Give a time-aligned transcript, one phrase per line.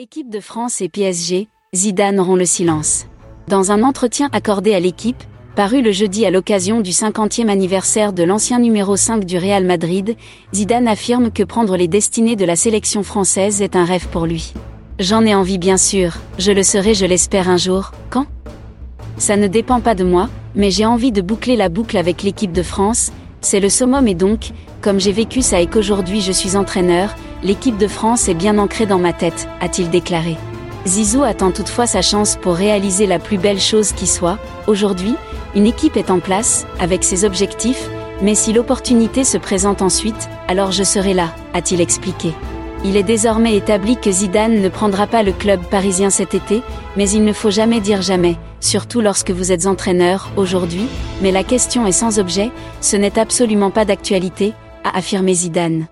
[0.00, 3.06] Équipe de France et PSG, Zidane rompt le silence.
[3.48, 5.24] Dans un entretien accordé à l'équipe,
[5.56, 10.14] paru le jeudi à l'occasion du 50e anniversaire de l'ancien numéro 5 du Real Madrid,
[10.54, 14.54] Zidane affirme que prendre les destinées de la sélection française est un rêve pour lui.
[15.00, 18.26] J'en ai envie bien sûr, je le serai je l'espère un jour, quand?
[19.16, 22.52] Ça ne dépend pas de moi, mais j'ai envie de boucler la boucle avec l'équipe
[22.52, 23.10] de France,
[23.40, 27.76] c'est le summum et donc, comme j'ai vécu ça et qu'aujourd'hui je suis entraîneur, l'équipe
[27.76, 30.36] de France est bien ancrée dans ma tête, a-t-il déclaré.
[30.86, 34.38] Zizou attend toutefois sa chance pour réaliser la plus belle chose qui soit.
[34.66, 35.14] Aujourd'hui,
[35.54, 37.88] une équipe est en place, avec ses objectifs,
[38.22, 42.32] mais si l'opportunité se présente ensuite, alors je serai là, a-t-il expliqué.
[42.84, 46.62] Il est désormais établi que Zidane ne prendra pas le club parisien cet été,
[46.96, 50.86] mais il ne faut jamais dire jamais, surtout lorsque vous êtes entraîneur, aujourd'hui,
[51.20, 54.52] mais la question est sans objet, ce n'est absolument pas d'actualité,
[54.84, 55.86] a affirmé Zidane.